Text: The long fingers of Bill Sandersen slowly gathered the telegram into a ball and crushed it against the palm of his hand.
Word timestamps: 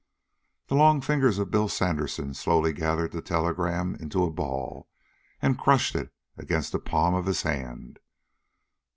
The 0.65 0.73
long 0.73 0.99
fingers 1.01 1.37
of 1.37 1.51
Bill 1.51 1.69
Sandersen 1.69 2.33
slowly 2.33 2.73
gathered 2.73 3.11
the 3.11 3.21
telegram 3.21 3.93
into 3.93 4.23
a 4.23 4.31
ball 4.31 4.89
and 5.43 5.59
crushed 5.59 5.93
it 5.93 6.11
against 6.35 6.71
the 6.71 6.79
palm 6.79 7.13
of 7.13 7.27
his 7.27 7.43
hand. 7.43 7.99